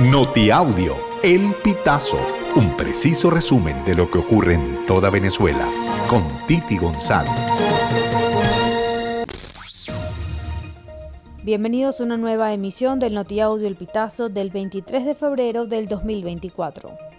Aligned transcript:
Notiaudio, 0.00 0.96
El 1.22 1.54
Pitazo, 1.62 2.18
un 2.56 2.76
preciso 2.76 3.30
resumen 3.30 3.84
de 3.84 3.94
lo 3.94 4.10
que 4.10 4.18
ocurre 4.18 4.54
en 4.54 4.84
toda 4.86 5.08
Venezuela, 5.08 5.68
con 6.10 6.24
Titi 6.48 6.76
González. 6.78 7.30
Bienvenidos 11.44 12.00
a 12.00 12.04
una 12.04 12.16
nueva 12.16 12.52
emisión 12.52 12.98
del 12.98 13.14
Notiaudio 13.14 13.68
El 13.68 13.76
Pitazo 13.76 14.28
del 14.28 14.50
23 14.50 15.04
de 15.04 15.14
febrero 15.14 15.64
del 15.64 15.86
2024. 15.86 17.13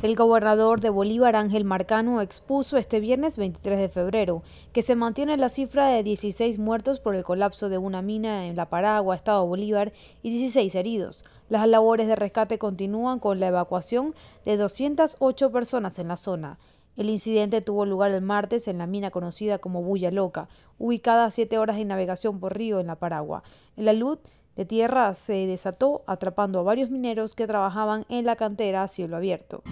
El 0.00 0.14
gobernador 0.14 0.80
de 0.80 0.90
Bolívar, 0.90 1.34
Ángel 1.34 1.64
Marcano, 1.64 2.20
expuso 2.20 2.76
este 2.76 3.00
viernes 3.00 3.36
23 3.36 3.80
de 3.80 3.88
febrero 3.88 4.44
que 4.72 4.82
se 4.82 4.94
mantiene 4.94 5.36
la 5.36 5.48
cifra 5.48 5.88
de 5.88 6.04
16 6.04 6.60
muertos 6.60 7.00
por 7.00 7.16
el 7.16 7.24
colapso 7.24 7.68
de 7.68 7.78
una 7.78 8.00
mina 8.00 8.46
en 8.46 8.54
La 8.54 8.70
Paragua, 8.70 9.16
Estado 9.16 9.44
Bolívar, 9.44 9.92
y 10.22 10.30
16 10.30 10.72
heridos. 10.76 11.24
Las 11.48 11.66
labores 11.66 12.06
de 12.06 12.14
rescate 12.14 12.60
continúan 12.60 13.18
con 13.18 13.40
la 13.40 13.48
evacuación 13.48 14.14
de 14.44 14.56
208 14.56 15.50
personas 15.50 15.98
en 15.98 16.06
la 16.06 16.16
zona. 16.16 16.60
El 16.96 17.10
incidente 17.10 17.60
tuvo 17.60 17.84
lugar 17.84 18.12
el 18.12 18.22
martes 18.22 18.68
en 18.68 18.78
la 18.78 18.86
mina 18.86 19.10
conocida 19.10 19.58
como 19.58 19.82
Bulla 19.82 20.12
Loca, 20.12 20.48
ubicada 20.78 21.24
a 21.24 21.32
7 21.32 21.58
horas 21.58 21.76
de 21.76 21.84
navegación 21.84 22.38
por 22.38 22.56
río 22.56 22.78
en 22.78 22.86
La 22.86 23.00
Paragua. 23.00 23.42
La 23.74 23.92
luz 23.92 24.20
de 24.54 24.64
tierra 24.64 25.14
se 25.14 25.46
desató 25.46 26.02
atrapando 26.06 26.60
a 26.60 26.64
varios 26.64 26.88
mineros 26.88 27.34
que 27.34 27.48
trabajaban 27.48 28.06
en 28.08 28.26
la 28.26 28.36
cantera 28.36 28.84
a 28.84 28.88
cielo 28.88 29.16
abierto. 29.16 29.64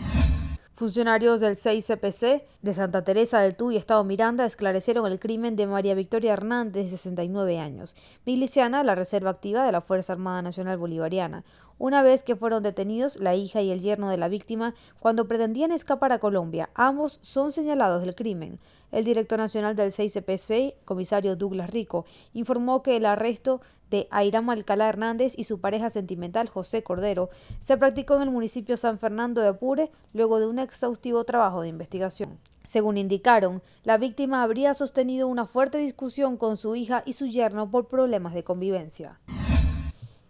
Funcionarios 0.77 1.41
del 1.41 1.57
6CPC 1.57 2.43
de 2.61 2.75
Santa 2.75 3.03
Teresa 3.03 3.41
del 3.41 3.57
Tuy, 3.57 3.79
Estado 3.79 4.05
Miranda, 4.05 4.45
esclarecieron 4.45 5.11
el 5.11 5.19
crimen 5.19 5.57
de 5.57 5.67
María 5.67 5.95
Victoria 5.95 6.35
Hernández, 6.35 6.85
de 6.85 6.91
69 6.91 7.59
años, 7.59 7.97
miliciana 8.27 8.79
de 8.79 8.85
la 8.85 8.95
Reserva 8.95 9.31
Activa 9.31 9.65
de 9.65 9.73
la 9.73 9.81
Fuerza 9.81 10.13
Armada 10.13 10.43
Nacional 10.43 10.77
Bolivariana. 10.77 11.45
Una 11.79 12.03
vez 12.03 12.23
que 12.23 12.37
fueron 12.37 12.63
detenidos 12.63 13.17
la 13.17 13.35
hija 13.35 13.61
y 13.61 13.71
el 13.71 13.83
yerno 13.83 14.09
de 14.09 14.17
la 14.17 14.29
víctima 14.29 14.75
cuando 14.99 15.29
pretendían 15.29 15.73
escapar 15.73 16.11
a 16.11 16.19
Colombia, 16.19 16.71
ambos 16.75 17.19
son 17.21 17.53
señalados 17.53 18.03
del 18.03 18.15
crimen. 18.15 18.59
El 18.93 19.05
director 19.05 19.39
nacional 19.39 19.77
del 19.77 19.93
6CPC, 19.93 20.77
comisario 20.87 21.37
Douglas 21.37 21.69
Rico, 21.69 22.07
informó 22.33 22.83
que 22.83 22.97
el 22.97 23.05
arresto 23.05 23.61
de 23.91 24.09
Airam 24.11 24.49
Alcalá 24.49 24.89
Hernández 24.89 25.35
y 25.37 25.45
su 25.45 25.61
pareja 25.61 25.91
sentimental 25.91 26.49
José 26.49 26.83
Cordero 26.83 27.29
se 27.61 27.77
practicó 27.77 28.17
en 28.17 28.23
el 28.23 28.31
municipio 28.31 28.79
San 28.79 28.99
Fernando 28.99 29.43
de 29.43 29.49
Apure 29.49 29.91
luego 30.15 30.41
de 30.41 30.47
un 30.47 30.59
exhaustivo 30.59 31.25
trabajo 31.25 31.61
de 31.61 31.69
investigación. 31.69 32.39
Según 32.65 32.97
indicaron, 32.97 33.63
la 33.85 33.99
víctima 33.99 34.43
habría 34.43 34.73
sostenido 34.73 35.29
una 35.29 35.47
fuerte 35.47 35.77
discusión 35.77 36.39
con 36.39 36.57
su 36.57 36.75
hija 36.75 37.03
y 37.05 37.13
su 37.13 37.27
yerno 37.27 37.71
por 37.71 37.87
problemas 37.87 38.33
de 38.33 38.45
convivencia. 38.45 39.21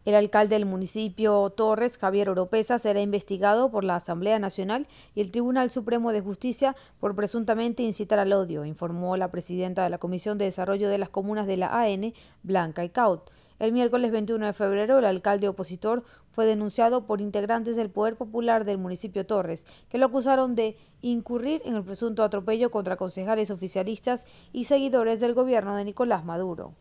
El 0.07 0.15
alcalde 0.15 0.55
del 0.55 0.67
municipio 0.67 1.51
Torres, 1.51 1.99
Javier 1.99 2.31
Oropesa, 2.31 2.79
será 2.79 3.01
investigado 3.01 3.73
por 3.73 3.83
la 3.83 3.97
Asamblea 3.97 4.39
Nacional 4.39 4.87
y 5.17 5.21
el 5.21 5.33
Tribunal 5.33 5.73
Supremo 5.73 6.13
de 6.13 6.21
Justicia 6.21 6.77
por 7.01 7.17
presuntamente 7.17 7.83
incitar 7.83 8.21
al 8.21 8.33
odio, 8.33 8.65
informó 8.65 9.17
la 9.17 9.33
presidenta 9.33 9.83
de 9.83 9.91
la 9.91 9.99
Comisión 9.99 10.39
de 10.39 10.45
Desarrollo 10.45 10.89
de 10.89 10.99
las 10.99 11.09
Comunas 11.09 11.49
de 11.49 11.57
la 11.57 11.77
AN, 11.77 12.15
Blanca 12.45 12.85
Icaut. 12.85 13.33
El 13.59 13.73
miércoles 13.73 14.13
21 14.13 14.47
de 14.47 14.53
febrero, 14.53 15.01
el 15.01 15.07
alcalde 15.07 15.49
opositor 15.49 16.05
fue 16.31 16.47
denunciado 16.47 17.05
por 17.05 17.21
integrantes 17.21 17.75
del 17.75 17.91
Poder 17.91 18.15
Popular 18.15 18.65
del 18.65 18.79
municipio 18.79 19.27
Torres, 19.27 19.67
que 19.89 19.99
lo 19.99 20.07
acusaron 20.07 20.55
de 20.55 20.77
incurrir 21.03 21.63
en 21.65 21.75
el 21.75 21.83
presunto 21.83 22.23
atropello 22.23 22.71
contra 22.71 22.97
concejales 22.97 23.51
oficialistas 23.51 24.25
y 24.53 24.65
seguidores 24.65 25.19
del 25.19 25.35
gobierno 25.35 25.75
de 25.75 25.85
Nicolás 25.85 26.25
Maduro. 26.25 26.75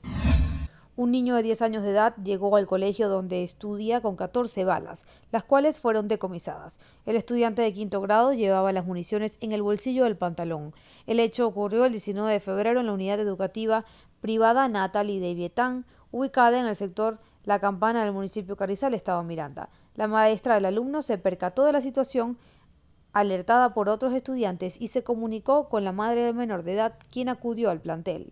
Un 0.97 1.11
niño 1.11 1.35
de 1.35 1.43
10 1.43 1.61
años 1.61 1.83
de 1.83 1.89
edad 1.89 2.15
llegó 2.23 2.55
al 2.55 2.67
colegio 2.67 3.09
donde 3.09 3.43
estudia 3.43 3.99
con 3.99 4.15
14 4.15 4.63
balas, 4.63 5.03
las 5.29 5.43
cuales 5.43 5.77
fueron 5.77 6.07
decomisadas. 6.07 6.79
El 7.05 7.17
estudiante 7.17 7.61
de 7.61 7.73
quinto 7.73 7.99
grado 7.99 8.31
llevaba 8.31 8.71
las 8.71 8.85
municiones 8.85 9.37
en 9.41 9.51
el 9.51 9.61
bolsillo 9.61 10.05
del 10.05 10.15
pantalón. 10.15 10.73
El 11.05 11.19
hecho 11.19 11.47
ocurrió 11.47 11.83
el 11.83 11.91
19 11.91 12.31
de 12.31 12.39
febrero 12.39 12.79
en 12.79 12.85
la 12.85 12.93
unidad 12.93 13.19
educativa 13.19 13.83
privada 14.21 14.69
Natalie 14.69 15.19
de 15.19 15.33
Vietán, 15.33 15.85
ubicada 16.11 16.57
en 16.57 16.65
el 16.65 16.77
sector 16.77 17.19
La 17.43 17.59
Campana 17.59 18.05
del 18.05 18.13
municipio 18.13 18.55
Carrizal, 18.55 18.93
Estado 18.93 19.21
Miranda. 19.23 19.67
La 19.95 20.07
maestra 20.07 20.55
del 20.55 20.65
alumno 20.65 21.01
se 21.01 21.17
percató 21.17 21.65
de 21.65 21.73
la 21.73 21.81
situación 21.81 22.37
alertada 23.11 23.73
por 23.73 23.89
otros 23.89 24.13
estudiantes 24.13 24.79
y 24.79 24.87
se 24.87 25.03
comunicó 25.03 25.67
con 25.67 25.83
la 25.83 25.91
madre 25.91 26.21
del 26.21 26.35
menor 26.35 26.63
de 26.63 26.75
edad, 26.75 26.93
quien 27.11 27.27
acudió 27.27 27.69
al 27.69 27.81
plantel. 27.81 28.31